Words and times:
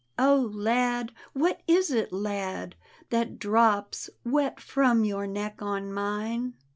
"Oh, 0.17 0.49
lad, 0.55 1.11
what 1.33 1.61
is 1.67 1.91
it, 1.91 2.11
lad, 2.11 2.73
that 3.11 3.37
drops 3.37 4.09
Wet 4.25 4.59
from 4.59 5.03
your 5.05 5.27
neck 5.27 5.61
on 5.61 5.93
mine? 5.93 6.55